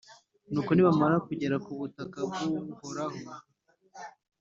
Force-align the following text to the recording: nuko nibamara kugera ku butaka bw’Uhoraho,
nuko 0.51 0.71
nibamara 0.73 1.15
kugera 1.27 1.55
ku 1.63 1.71
butaka 1.79 2.19
bw’Uhoraho, 2.27 3.21